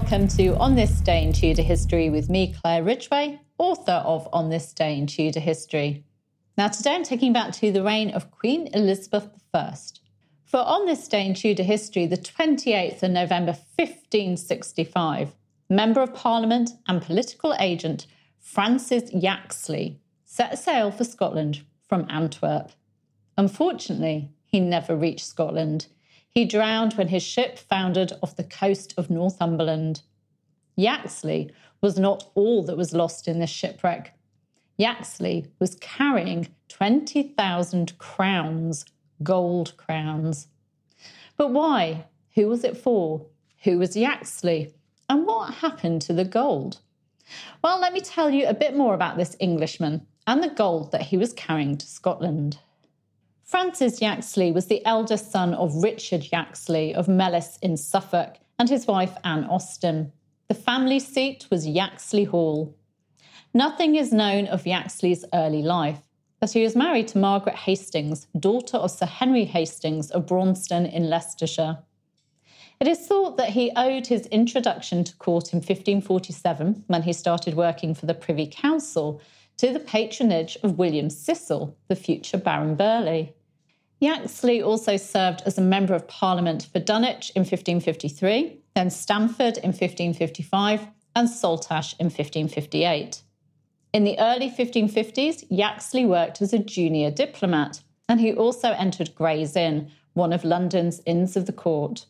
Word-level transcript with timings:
welcome 0.00 0.26
to 0.26 0.56
On 0.56 0.74
This 0.74 1.00
Day 1.00 1.22
in 1.22 1.32
Tudor 1.32 1.62
History 1.62 2.10
with 2.10 2.28
me, 2.28 2.52
Claire 2.52 2.82
Ridgway, 2.82 3.38
author 3.58 4.02
of 4.04 4.28
On 4.32 4.50
This 4.50 4.72
Day 4.72 4.98
in 4.98 5.06
Tudor 5.06 5.38
History. 5.38 6.02
Now, 6.58 6.66
today 6.66 6.96
I'm 6.96 7.04
taking 7.04 7.32
back 7.32 7.52
to 7.52 7.70
the 7.70 7.84
reign 7.84 8.10
of 8.10 8.32
Queen 8.32 8.68
Elizabeth 8.74 9.28
I. 9.54 9.76
For 10.46 10.58
On 10.58 10.84
This 10.86 11.06
Day 11.06 11.24
in 11.24 11.34
Tudor 11.34 11.62
History, 11.62 12.06
the 12.06 12.16
28th 12.16 13.04
of 13.04 13.12
November 13.12 13.52
1565, 13.52 15.32
Member 15.70 16.00
of 16.00 16.12
Parliament 16.12 16.70
and 16.88 17.00
political 17.00 17.54
agent 17.60 18.08
Francis 18.40 19.12
Yaxley 19.12 20.00
set 20.24 20.58
sail 20.58 20.90
for 20.90 21.04
Scotland 21.04 21.62
from 21.88 22.04
Antwerp. 22.10 22.72
Unfortunately, 23.38 24.32
he 24.44 24.58
never 24.58 24.96
reached 24.96 25.24
Scotland 25.24 25.86
he 26.34 26.44
drowned 26.44 26.94
when 26.94 27.08
his 27.08 27.22
ship 27.22 27.58
foundered 27.58 28.12
off 28.22 28.36
the 28.36 28.44
coast 28.44 28.92
of 28.96 29.08
Northumberland. 29.08 30.02
Yaxley 30.76 31.52
was 31.80 31.98
not 31.98 32.30
all 32.34 32.64
that 32.64 32.76
was 32.76 32.92
lost 32.92 33.28
in 33.28 33.38
this 33.38 33.50
shipwreck. 33.50 34.18
Yaxley 34.76 35.46
was 35.60 35.76
carrying 35.76 36.48
20,000 36.68 37.96
crowns, 37.98 38.84
gold 39.22 39.76
crowns. 39.76 40.48
But 41.36 41.52
why? 41.52 42.06
Who 42.34 42.48
was 42.48 42.64
it 42.64 42.76
for? 42.76 43.26
Who 43.62 43.78
was 43.78 43.96
Yaxley? 43.96 44.74
And 45.08 45.26
what 45.26 45.54
happened 45.54 46.02
to 46.02 46.12
the 46.12 46.24
gold? 46.24 46.80
Well, 47.62 47.78
let 47.78 47.92
me 47.92 48.00
tell 48.00 48.30
you 48.30 48.46
a 48.46 48.54
bit 48.54 48.76
more 48.76 48.94
about 48.94 49.16
this 49.16 49.36
Englishman 49.38 50.06
and 50.26 50.42
the 50.42 50.48
gold 50.48 50.90
that 50.90 51.02
he 51.02 51.16
was 51.16 51.32
carrying 51.32 51.76
to 51.76 51.86
Scotland. 51.86 52.58
Francis 53.44 54.00
Yaxley 54.00 54.50
was 54.52 54.66
the 54.66 54.84
eldest 54.86 55.30
son 55.30 55.52
of 55.52 55.82
Richard 55.82 56.32
Yaxley 56.32 56.94
of 56.94 57.08
Mellis 57.08 57.58
in 57.60 57.76
Suffolk 57.76 58.36
and 58.58 58.70
his 58.70 58.86
wife 58.86 59.14
Anne 59.22 59.44
Austen. 59.44 60.12
The 60.48 60.54
family 60.54 60.98
seat 60.98 61.46
was 61.50 61.68
Yaxley 61.68 62.24
Hall. 62.24 62.74
Nothing 63.52 63.96
is 63.96 64.14
known 64.14 64.46
of 64.46 64.66
Yaxley's 64.66 65.26
early 65.34 65.60
life, 65.60 66.00
but 66.40 66.52
he 66.52 66.62
was 66.62 66.74
married 66.74 67.08
to 67.08 67.18
Margaret 67.18 67.54
Hastings, 67.54 68.26
daughter 68.40 68.78
of 68.78 68.90
Sir 68.90 69.04
Henry 69.06 69.44
Hastings 69.44 70.10
of 70.10 70.24
Braunston 70.24 70.86
in 70.86 71.10
Leicestershire. 71.10 71.80
It 72.80 72.88
is 72.88 73.06
thought 73.06 73.36
that 73.36 73.50
he 73.50 73.72
owed 73.76 74.06
his 74.06 74.26
introduction 74.28 75.04
to 75.04 75.16
court 75.16 75.52
in 75.52 75.58
1547, 75.58 76.84
when 76.86 77.02
he 77.02 77.12
started 77.12 77.54
working 77.54 77.94
for 77.94 78.06
the 78.06 78.14
Privy 78.14 78.46
Council, 78.46 79.20
to 79.58 79.72
the 79.72 79.80
patronage 79.80 80.56
of 80.62 80.78
William 80.78 81.10
Cecil, 81.10 81.76
the 81.88 81.96
future 81.96 82.38
Baron 82.38 82.74
Burghley. 82.74 83.34
Yaxley 84.00 84.60
also 84.60 84.96
served 84.96 85.42
as 85.46 85.56
a 85.56 85.62
Member 85.62 85.94
of 85.94 86.08
Parliament 86.08 86.68
for 86.72 86.80
Dunwich 86.80 87.30
in 87.30 87.40
1553, 87.40 88.58
then 88.74 88.90
Stamford 88.90 89.56
in 89.58 89.70
1555, 89.70 90.86
and 91.16 91.28
Saltash 91.28 91.94
in 91.98 92.06
1558. 92.06 93.22
In 93.92 94.04
the 94.04 94.18
early 94.18 94.50
1550s, 94.50 95.44
Yaxley 95.48 96.04
worked 96.04 96.42
as 96.42 96.52
a 96.52 96.58
junior 96.58 97.10
diplomat, 97.10 97.82
and 98.08 98.20
he 98.20 98.32
also 98.32 98.72
entered 98.72 99.14
Gray's 99.14 99.54
Inn, 99.54 99.90
one 100.14 100.32
of 100.32 100.44
London's 100.44 101.00
Inns 101.06 101.36
of 101.36 101.46
the 101.46 101.52
Court. 101.52 102.06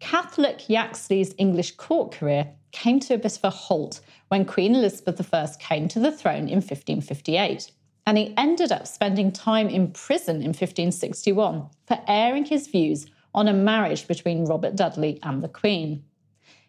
Catholic 0.00 0.68
Yaxley's 0.68 1.34
English 1.38 1.72
court 1.72 2.12
career 2.12 2.50
came 2.72 3.00
to 3.00 3.14
a 3.14 3.18
bit 3.18 3.36
of 3.36 3.44
a 3.44 3.50
halt 3.50 4.00
when 4.28 4.44
Queen 4.44 4.74
Elizabeth 4.74 5.32
I 5.32 5.48
came 5.58 5.88
to 5.88 6.00
the 6.00 6.12
throne 6.12 6.48
in 6.48 6.60
1558 6.60 7.70
and 8.06 8.18
he 8.18 8.34
ended 8.36 8.70
up 8.70 8.86
spending 8.86 9.32
time 9.32 9.68
in 9.68 9.92
prison 9.92 10.36
in 10.36 10.48
1561 10.48 11.68
for 11.86 12.00
airing 12.06 12.44
his 12.44 12.66
views 12.66 13.06
on 13.34 13.48
a 13.48 13.52
marriage 13.52 14.06
between 14.06 14.44
Robert 14.44 14.76
Dudley 14.76 15.18
and 15.22 15.42
the 15.42 15.48
Queen. 15.48 16.04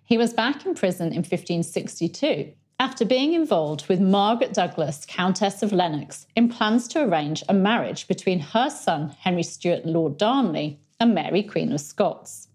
He 0.04 0.18
was 0.18 0.34
back 0.34 0.66
in 0.66 0.76
prison 0.76 1.08
in 1.08 1.20
1562 1.20 2.54
after 2.80 3.06
being 3.06 3.34
involved 3.34 3.88
with 3.88 4.02
Margaret 4.02 4.54
Douglas, 4.54 5.06
Countess 5.08 5.64
of 5.64 5.72
Lennox, 5.72 6.28
in 6.36 6.50
plans 6.50 6.88
to 6.90 7.04
arrange 7.04 7.44
a 7.48 7.54
marriage 7.54 8.08
between 8.08 8.40
her 8.40 8.70
son, 8.70 9.16
Henry 9.20 9.44
Stuart 9.44 9.86
Lord 9.86 10.18
Darnley, 10.18 10.80
and 11.00 11.16
Mary, 11.16 11.42
Queen 11.42 11.72
of 11.72 11.80
Scots. 11.80 12.50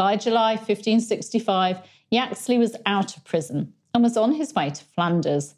By 0.00 0.16
July 0.16 0.52
1565, 0.52 1.76
Yaxley 2.10 2.56
was 2.56 2.74
out 2.86 3.18
of 3.18 3.24
prison 3.24 3.74
and 3.92 4.02
was 4.02 4.16
on 4.16 4.32
his 4.32 4.54
way 4.54 4.70
to 4.70 4.82
Flanders. 4.82 5.56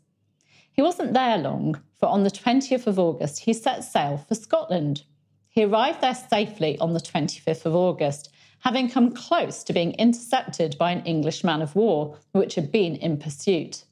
He 0.72 0.82
wasn't 0.82 1.14
there 1.14 1.38
long, 1.38 1.80
for 2.00 2.08
on 2.08 2.24
the 2.24 2.28
20th 2.28 2.88
of 2.88 2.98
August, 2.98 3.44
he 3.44 3.52
set 3.52 3.84
sail 3.84 4.16
for 4.16 4.34
Scotland. 4.34 5.04
He 5.48 5.62
arrived 5.62 6.00
there 6.00 6.16
safely 6.16 6.76
on 6.80 6.92
the 6.92 6.98
25th 6.98 7.66
of 7.66 7.76
August, 7.76 8.30
having 8.58 8.90
come 8.90 9.14
close 9.14 9.62
to 9.62 9.72
being 9.72 9.92
intercepted 9.92 10.76
by 10.76 10.90
an 10.90 11.04
English 11.04 11.44
man 11.44 11.62
of 11.62 11.76
war, 11.76 12.18
which 12.32 12.56
had 12.56 12.72
been 12.72 12.96
in 12.96 13.18
pursuit. 13.18 13.84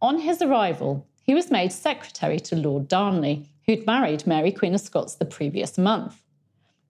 On 0.00 0.20
his 0.20 0.40
arrival, 0.40 1.08
he 1.24 1.34
was 1.34 1.50
made 1.50 1.72
secretary 1.72 2.38
to 2.38 2.54
Lord 2.54 2.86
Darnley, 2.86 3.50
who'd 3.66 3.84
married 3.84 4.28
Mary 4.28 4.52
Queen 4.52 4.76
of 4.76 4.80
Scots 4.80 5.16
the 5.16 5.24
previous 5.24 5.76
month. 5.76 6.22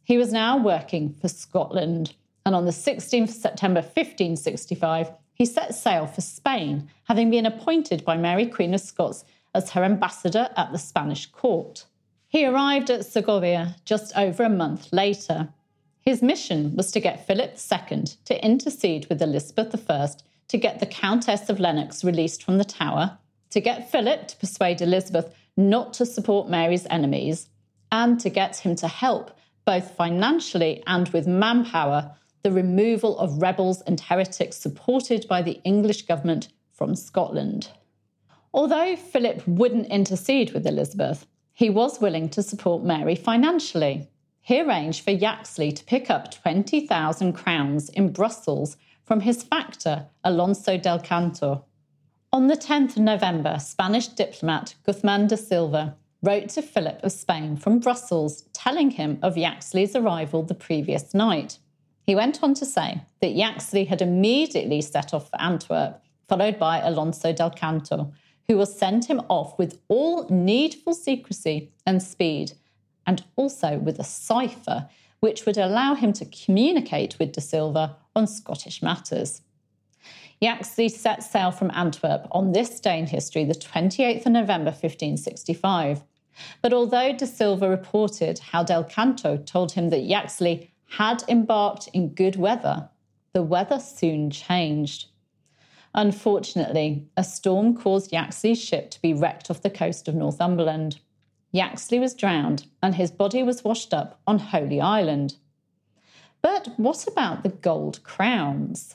He 0.05 0.19
was 0.19 0.31
now 0.31 0.59
working 0.59 1.15
for 1.15 1.29
Scotland, 1.29 2.13
and 2.47 2.55
on 2.55 2.65
the 2.65 2.71
16th 2.71 3.31
September 3.31 3.81
1565, 3.81 5.11
he 5.35 5.45
set 5.45 5.75
sail 5.75 6.07
for 6.07 6.21
Spain, 6.21 6.89
having 7.05 7.29
been 7.29 7.45
appointed 7.45 8.05
by 8.05 8.17
Mary 8.17 8.47
Queen 8.47 8.73
of 8.73 8.81
Scots 8.81 9.25
as 9.53 9.71
her 9.71 9.83
ambassador 9.83 10.49
at 10.57 10.71
the 10.71 10.79
Spanish 10.79 11.27
court. 11.27 11.87
He 12.29 12.47
arrived 12.47 12.89
at 12.89 13.05
Segovia 13.05 13.75
just 13.85 14.17
over 14.17 14.45
a 14.45 14.49
month 14.49 14.93
later. 14.93 15.49
His 16.01 16.23
mission 16.23 16.77
was 16.77 16.93
to 16.93 17.01
get 17.01 17.27
Philip 17.27 17.57
II 17.71 18.05
to 18.27 18.45
intercede 18.45 19.07
with 19.09 19.21
Elizabeth 19.21 19.91
I 19.91 20.09
to 20.47 20.57
get 20.57 20.79
the 20.79 20.87
Countess 20.87 21.51
of 21.51 21.59
Lennox 21.59 22.05
released 22.05 22.45
from 22.45 22.59
the 22.59 22.65
Tower, 22.65 23.19
to 23.51 23.61
get 23.61 23.91
Philip 23.91 24.29
to 24.29 24.37
persuade 24.37 24.81
Elizabeth 24.81 25.35
not 25.57 25.93
to 25.95 26.07
support 26.07 26.49
Mary's 26.49 26.87
enemies, 26.91 27.49
and 27.91 28.21
to 28.21 28.31
get 28.31 28.59
him 28.59 28.77
to 28.77 28.87
help, 28.87 29.37
both 29.65 29.97
financially 29.97 30.85
and 30.87 31.09
with 31.09 31.27
manpower, 31.27 32.15
the 32.47 32.53
removal 32.53 33.19
of 33.19 33.43
rebels 33.43 33.81
and 33.89 33.99
heretics 33.99 34.57
supported 34.57 35.27
by 35.27 35.43
the 35.43 35.61
English 35.65 36.03
government 36.03 36.47
from 36.73 36.95
Scotland. 36.95 37.71
Although 38.55 38.95
Philip 38.95 39.43
wouldn't 39.49 39.89
intercede 39.89 40.53
with 40.53 40.65
Elizabeth, 40.65 41.27
he 41.53 41.69
was 41.69 42.01
willing 42.01 42.29
to 42.29 42.45
support 42.45 42.85
Mary 42.85 43.17
financially. 43.17 44.09
He 44.43 44.61
arranged 44.61 45.03
for 45.03 45.11
Yaxley 45.11 45.73
to 45.73 45.85
pick 45.87 46.09
up 46.09 46.31
20,000 46.31 47.33
crowns 47.33 47.89
in 47.89 48.13
Brussels 48.13 48.77
from 49.03 49.19
his 49.23 49.43
factor, 49.43 50.07
Alonso 50.23 50.79
del 50.79 51.01
Canto. 51.01 51.65
On 52.33 52.47
the 52.47 52.57
10th 52.57 52.91
of 52.91 53.03
November, 53.03 53.59
Spanish 53.59 54.07
diplomat 54.07 54.77
Guzman 54.85 55.27
de 55.27 55.37
Silva 55.37 55.97
wrote 56.23 56.51
to 56.51 56.63
Philip 56.63 57.03
of 57.03 57.11
Spain 57.11 57.57
from 57.57 57.81
Brussels 57.81 58.43
telling 58.53 58.93
him 58.93 59.19
of 59.21 59.37
Yaxley's 59.37 59.97
arrival 59.97 60.45
the 60.45 60.55
previous 60.55 61.13
night. 61.13 61.59
He 62.07 62.15
went 62.15 62.43
on 62.43 62.55
to 62.55 62.65
say 62.65 63.03
that 63.21 63.35
Yaxley 63.35 63.85
had 63.85 64.01
immediately 64.01 64.81
set 64.81 65.13
off 65.13 65.29
for 65.29 65.41
Antwerp, 65.41 66.01
followed 66.29 66.59
by 66.59 66.79
Alonso 66.79 67.33
del 67.33 67.51
Canto, 67.51 68.13
who 68.47 68.57
will 68.57 68.67
send 68.67 69.07
him 69.07 69.21
off 69.29 69.59
with 69.59 69.81
all 69.89 70.29
needful 70.29 70.95
secrecy 70.95 71.73
and 71.85 72.01
speed, 72.01 72.53
and 73.07 73.25
also 73.35 73.79
with 73.79 73.99
a 73.99 74.05
cipher 74.05 74.89
which 75.19 75.47
would 75.47 75.59
allow 75.59 75.95
him 75.95 76.13
to 76.13 76.25
communicate 76.27 77.19
with 77.19 77.33
De 77.33 77.41
Silva 77.41 77.97
on 78.15 78.29
Scottish 78.29 78.83
matters. 78.83 79.43
Yaxley 80.41 80.89
set 80.89 81.25
sail 81.25 81.51
from 81.51 81.73
Antwerp 81.75 82.29
on 82.31 82.53
this 82.53 82.79
day 82.79 82.99
in 82.99 83.07
history, 83.07 83.45
the 83.45 83.55
28th 83.55 84.27
of 84.27 84.33
November 84.33 84.71
1565. 84.71 86.03
But 86.63 86.73
although 86.73 87.15
De 87.15 87.27
Silva 87.27 87.69
reported 87.69 88.39
how 88.39 88.63
Del 88.63 88.85
Canto 88.85 89.39
told 89.39 89.73
him 89.73 89.89
that 89.89 90.03
Yaxley 90.03 90.71
had 90.87 91.23
embarked 91.29 91.89
in 91.93 92.15
good 92.15 92.37
weather, 92.37 92.89
the 93.33 93.43
weather 93.43 93.79
soon 93.79 94.31
changed. 94.31 95.07
Unfortunately, 95.95 97.07
a 97.17 97.25
storm 97.25 97.77
caused 97.77 98.13
Yaxley's 98.13 98.63
ship 98.63 98.91
to 98.91 99.03
be 99.03 99.15
wrecked 99.15 99.51
off 99.51 99.63
the 99.63 99.71
coast 99.71 100.09
of 100.09 100.15
Northumberland. 100.15 101.01
Yaxley 101.53 101.99
was 101.99 102.15
drowned 102.15 102.67
and 102.83 102.95
his 102.95 103.11
body 103.11 103.43
was 103.43 103.65
washed 103.65 103.95
up 103.95 104.21
on 104.27 104.39
Holy 104.39 104.81
Island. 104.81 105.37
But 106.43 106.69
what 106.77 107.07
about 107.07 107.43
the 107.43 107.49
gold 107.49 108.03
crowns? 108.03 108.95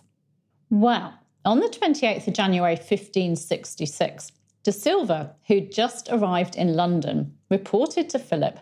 Well, 0.69 1.13
on 1.43 1.59
the 1.59 1.67
28th 1.67 2.27
of 2.27 2.33
January 2.33 2.75
1566, 2.75 4.31
De 4.63 4.71
Silva, 4.71 5.35
who'd 5.47 5.71
just 5.71 6.07
arrived 6.11 6.55
in 6.55 6.75
London, 6.75 7.35
reported 7.49 8.09
to 8.09 8.19
Philip 8.19 8.59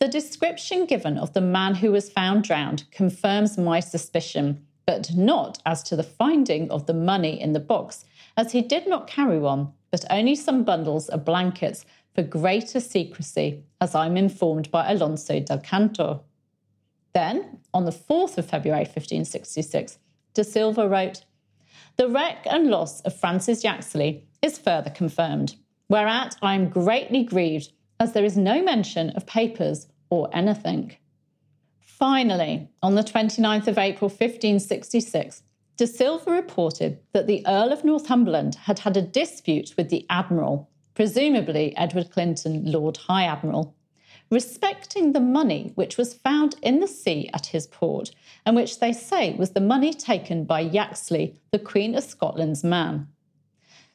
the 0.00 0.08
description 0.08 0.86
given 0.86 1.18
of 1.18 1.32
the 1.32 1.40
man 1.40 1.74
who 1.74 1.90
was 1.90 2.10
found 2.10 2.44
drowned 2.44 2.84
confirms 2.90 3.58
my 3.58 3.80
suspicion, 3.80 4.64
but 4.86 5.10
not 5.14 5.60
as 5.66 5.82
to 5.82 5.96
the 5.96 6.02
finding 6.02 6.70
of 6.70 6.86
the 6.86 6.94
money 6.94 7.40
in 7.40 7.52
the 7.52 7.60
box, 7.60 8.04
as 8.36 8.52
he 8.52 8.62
did 8.62 8.86
not 8.86 9.08
carry 9.08 9.38
one, 9.38 9.72
but 9.90 10.04
only 10.10 10.34
some 10.34 10.62
bundles 10.62 11.08
of 11.08 11.24
blankets 11.24 11.84
for 12.14 12.22
greater 12.22 12.80
secrecy, 12.80 13.64
as 13.80 13.94
I'm 13.94 14.16
informed 14.16 14.70
by 14.70 14.90
Alonso 14.90 15.40
del 15.40 15.58
Canto. 15.58 16.22
Then, 17.12 17.58
on 17.74 17.84
the 17.84 17.90
4th 17.90 18.38
of 18.38 18.46
February 18.46 18.84
1566, 18.84 19.98
De 20.34 20.44
Silva 20.44 20.88
wrote, 20.88 21.24
the 21.96 22.08
wreck 22.08 22.46
and 22.48 22.68
loss 22.68 23.00
of 23.00 23.18
Francis 23.18 23.64
Yaxley 23.64 24.24
is 24.40 24.56
further 24.58 24.90
confirmed, 24.90 25.56
whereat 25.88 26.36
I 26.40 26.54
am 26.54 26.68
greatly 26.68 27.24
grieved 27.24 27.72
as 28.00 28.12
there 28.12 28.24
is 28.24 28.36
no 28.36 28.62
mention 28.62 29.10
of 29.10 29.26
papers 29.26 29.88
or 30.10 30.28
anything. 30.32 30.96
Finally, 31.80 32.68
on 32.82 32.94
the 32.94 33.02
29th 33.02 33.66
of 33.66 33.76
April 33.76 34.08
1566, 34.08 35.42
De 35.76 35.86
Silva 35.86 36.30
reported 36.30 36.98
that 37.12 37.26
the 37.26 37.44
Earl 37.46 37.72
of 37.72 37.84
Northumberland 37.84 38.54
had 38.54 38.80
had 38.80 38.96
a 38.96 39.02
dispute 39.02 39.74
with 39.76 39.90
the 39.90 40.06
Admiral, 40.10 40.68
presumably 40.94 41.76
Edward 41.76 42.10
Clinton, 42.10 42.64
Lord 42.64 42.96
High 42.96 43.24
Admiral, 43.24 43.74
respecting 44.30 45.12
the 45.12 45.20
money 45.20 45.72
which 45.74 45.96
was 45.96 46.14
found 46.14 46.56
in 46.62 46.80
the 46.80 46.88
sea 46.88 47.30
at 47.32 47.46
his 47.46 47.66
port, 47.66 48.10
and 48.44 48.54
which 48.54 48.80
they 48.80 48.92
say 48.92 49.34
was 49.34 49.50
the 49.50 49.60
money 49.60 49.92
taken 49.92 50.44
by 50.44 50.60
Yaxley, 50.60 51.40
the 51.52 51.58
Queen 51.58 51.94
of 51.94 52.04
Scotland's 52.04 52.62
man. 52.62 53.08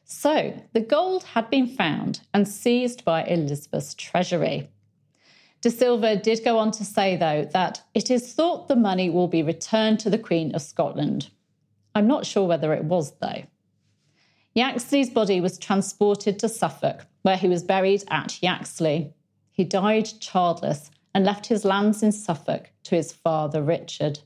So 0.04 0.62
the 0.72 0.80
gold 0.80 1.24
had 1.24 1.50
been 1.50 1.66
found 1.66 2.20
and 2.32 2.46
seized 2.46 3.04
by 3.04 3.24
Elizabeth's 3.24 3.94
treasury. 3.94 4.70
De 5.60 5.70
Silva 5.70 6.14
did 6.14 6.44
go 6.44 6.58
on 6.58 6.70
to 6.72 6.84
say, 6.84 7.16
though, 7.16 7.48
that 7.52 7.82
it 7.94 8.10
is 8.10 8.34
thought 8.34 8.68
the 8.68 8.76
money 8.76 9.08
will 9.08 9.28
be 9.28 9.42
returned 9.42 9.98
to 10.00 10.10
the 10.10 10.18
Queen 10.18 10.54
of 10.54 10.60
Scotland. 10.60 11.30
I'm 11.94 12.06
not 12.06 12.26
sure 12.26 12.46
whether 12.46 12.74
it 12.74 12.84
was, 12.84 13.12
though. 13.20 13.44
Yaxley's 14.54 15.10
body 15.10 15.40
was 15.40 15.58
transported 15.58 16.38
to 16.38 16.48
Suffolk, 16.48 17.06
where 17.22 17.38
he 17.38 17.48
was 17.48 17.62
buried 17.62 18.04
at 18.10 18.42
Yaxley. 18.42 19.14
He 19.50 19.64
died 19.64 20.08
childless 20.20 20.90
and 21.14 21.24
left 21.24 21.46
his 21.46 21.64
lands 21.64 22.02
in 22.02 22.12
Suffolk 22.12 22.70
to 22.84 22.94
his 22.94 23.12
father 23.12 23.62
Richard. 23.62 24.18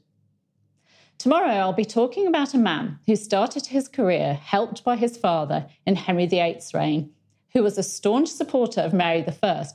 Tomorrow, 1.18 1.54
I'll 1.54 1.72
be 1.72 1.84
talking 1.84 2.28
about 2.28 2.54
a 2.54 2.58
man 2.58 3.00
who 3.06 3.16
started 3.16 3.66
his 3.66 3.88
career 3.88 4.34
helped 4.34 4.84
by 4.84 4.94
his 4.94 5.16
father 5.16 5.66
in 5.84 5.96
Henry 5.96 6.26
VIII's 6.26 6.72
reign, 6.72 7.10
who 7.52 7.64
was 7.64 7.76
a 7.76 7.82
staunch 7.82 8.28
supporter 8.28 8.82
of 8.82 8.92
Mary 8.92 9.26
I 9.42 9.66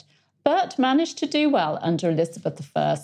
but 0.46 0.80
managed 0.80 1.18
to 1.18 1.26
do 1.26 1.50
well 1.50 1.80
under 1.82 2.10
Elizabeth 2.10 2.72
I, 2.74 2.98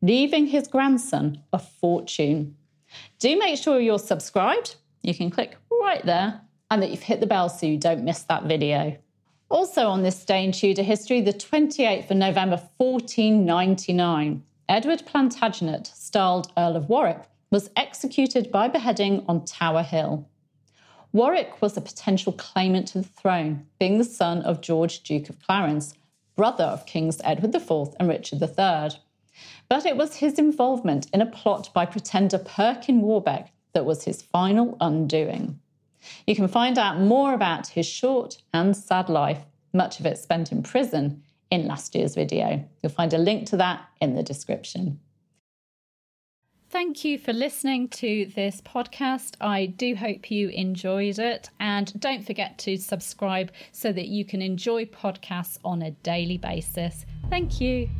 leaving 0.00 0.46
his 0.46 0.68
grandson 0.68 1.42
a 1.52 1.58
fortune. 1.58 2.56
Do 3.18 3.38
make 3.38 3.58
sure 3.58 3.78
you're 3.78 3.98
subscribed. 3.98 4.76
You 5.02 5.14
can 5.14 5.30
click 5.30 5.58
right 5.70 6.04
there 6.06 6.40
and 6.70 6.82
that 6.82 6.90
you've 6.90 7.02
hit 7.02 7.20
the 7.20 7.26
bell 7.26 7.50
so 7.50 7.66
you 7.66 7.76
don't 7.76 8.04
miss 8.04 8.22
that 8.22 8.44
video. 8.44 8.96
Also 9.50 9.88
on 9.88 10.02
this 10.02 10.24
day 10.24 10.44
in 10.44 10.52
Tudor 10.52 10.82
history, 10.82 11.20
the 11.20 11.34
28th 11.34 12.10
of 12.10 12.16
November 12.16 12.56
1499, 12.78 14.42
Edward 14.66 15.02
Plantagenet, 15.04 15.88
styled 15.88 16.50
Earl 16.56 16.76
of 16.76 16.88
Warwick, 16.88 17.24
was 17.52 17.70
executed 17.76 18.50
by 18.50 18.66
beheading 18.66 19.22
on 19.28 19.44
Tower 19.44 19.82
Hill. 19.82 20.26
Warwick 21.12 21.60
was 21.60 21.76
a 21.76 21.82
potential 21.82 22.32
claimant 22.32 22.88
to 22.88 22.98
the 23.02 23.08
throne, 23.08 23.66
being 23.78 23.98
the 23.98 24.04
son 24.04 24.40
of 24.40 24.62
George, 24.62 25.02
Duke 25.02 25.28
of 25.28 25.38
Clarence, 25.38 25.92
brother 26.34 26.64
of 26.64 26.86
Kings 26.86 27.20
Edward 27.22 27.54
IV 27.54 27.94
and 28.00 28.08
Richard 28.08 28.40
III. 28.40 28.98
But 29.68 29.84
it 29.84 29.98
was 29.98 30.16
his 30.16 30.38
involvement 30.38 31.08
in 31.12 31.20
a 31.20 31.26
plot 31.26 31.68
by 31.74 31.84
pretender 31.84 32.38
Perkin 32.38 33.02
Warbeck 33.02 33.52
that 33.74 33.84
was 33.84 34.04
his 34.04 34.22
final 34.22 34.78
undoing. 34.80 35.60
You 36.26 36.34
can 36.34 36.48
find 36.48 36.78
out 36.78 37.00
more 37.00 37.34
about 37.34 37.66
his 37.68 37.86
short 37.86 38.38
and 38.54 38.74
sad 38.74 39.10
life, 39.10 39.44
much 39.74 40.00
of 40.00 40.06
it 40.06 40.16
spent 40.16 40.52
in 40.52 40.62
prison, 40.62 41.22
in 41.50 41.66
last 41.66 41.94
year's 41.94 42.14
video. 42.14 42.66
You'll 42.82 42.92
find 42.92 43.12
a 43.12 43.18
link 43.18 43.46
to 43.48 43.58
that 43.58 43.82
in 44.00 44.14
the 44.14 44.22
description. 44.22 44.98
Thank 46.72 47.04
you 47.04 47.18
for 47.18 47.34
listening 47.34 47.88
to 47.88 48.32
this 48.34 48.62
podcast. 48.62 49.34
I 49.42 49.66
do 49.66 49.94
hope 49.94 50.30
you 50.30 50.48
enjoyed 50.48 51.18
it. 51.18 51.50
And 51.60 51.92
don't 52.00 52.24
forget 52.26 52.56
to 52.60 52.78
subscribe 52.78 53.52
so 53.72 53.92
that 53.92 54.08
you 54.08 54.24
can 54.24 54.40
enjoy 54.40 54.86
podcasts 54.86 55.58
on 55.66 55.82
a 55.82 55.90
daily 55.90 56.38
basis. 56.38 57.04
Thank 57.28 57.60
you. 57.60 57.90